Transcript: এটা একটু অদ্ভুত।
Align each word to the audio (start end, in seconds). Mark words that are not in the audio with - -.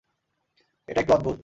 এটা 0.87 0.99
একটু 1.01 1.13
অদ্ভুত। 1.13 1.37